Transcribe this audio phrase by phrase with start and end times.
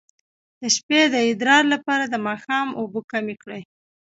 [0.61, 3.61] د شپې د ادرار لپاره د ماښام اوبه کمې کړئ